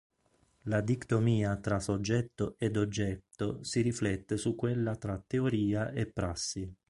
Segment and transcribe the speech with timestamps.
[0.63, 6.75] La dicotomia tra soggetto ed oggetto si riflette su quella tra teoria e prassi.